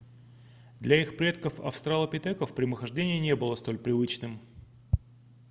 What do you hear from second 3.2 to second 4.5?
было столь привычным